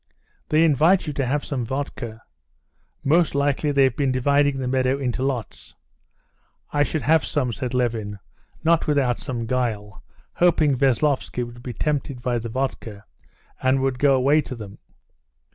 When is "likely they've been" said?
3.35-4.11